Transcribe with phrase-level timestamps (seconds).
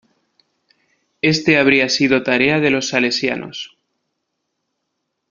[1.21, 3.77] Este habría sido tarea de los salesianos.